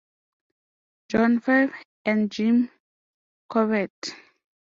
John 1.09 1.41
Fife 1.41 1.75
and 2.05 2.31
Jim 2.31 2.71
Corbett. 3.47 4.15